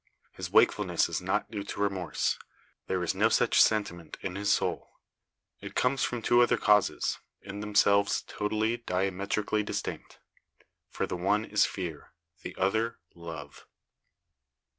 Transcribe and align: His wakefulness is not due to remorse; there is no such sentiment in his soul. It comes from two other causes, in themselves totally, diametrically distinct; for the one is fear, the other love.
His 0.31 0.49
wakefulness 0.49 1.07
is 1.09 1.21
not 1.21 1.51
due 1.51 1.61
to 1.63 1.79
remorse; 1.79 2.39
there 2.87 3.03
is 3.03 3.13
no 3.13 3.29
such 3.29 3.61
sentiment 3.61 4.17
in 4.21 4.33
his 4.35 4.51
soul. 4.51 4.99
It 5.59 5.75
comes 5.75 6.03
from 6.03 6.23
two 6.23 6.41
other 6.41 6.57
causes, 6.57 7.19
in 7.43 7.59
themselves 7.59 8.23
totally, 8.25 8.77
diametrically 8.77 9.61
distinct; 9.61 10.17
for 10.89 11.05
the 11.05 11.17
one 11.17 11.45
is 11.45 11.67
fear, 11.67 12.13
the 12.41 12.55
other 12.55 12.97
love. 13.13 13.67